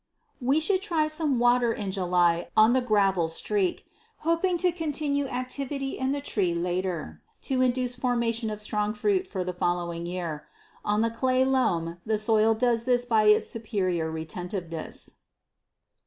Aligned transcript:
We 0.41 0.59
should 0.59 0.81
try 0.81 1.07
some 1.09 1.37
water 1.37 1.71
in 1.71 1.91
July 1.91 2.49
on 2.57 2.73
the 2.73 2.81
gravel 2.81 3.27
streak, 3.27 3.85
hoping 4.25 4.57
to 4.57 4.71
continue 4.71 5.27
activity 5.27 5.91
in 5.91 6.11
the 6.11 6.21
tree 6.21 6.55
later 6.55 7.21
to 7.43 7.61
induce 7.61 7.95
formation 7.97 8.49
of 8.49 8.59
strong 8.59 8.95
fruit 8.95 9.27
for 9.27 9.43
the 9.43 9.53
following 9.53 10.07
year. 10.07 10.47
On 10.83 11.01
the 11.01 11.11
clay 11.11 11.45
loam 11.45 11.99
the 12.03 12.17
soil 12.17 12.55
does 12.55 12.85
this 12.85 13.05
by 13.05 13.25
its 13.25 13.47
superior 13.47 14.09
retentiveness. 14.09 15.17